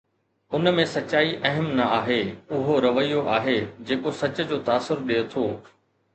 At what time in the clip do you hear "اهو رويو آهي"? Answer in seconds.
2.59-3.59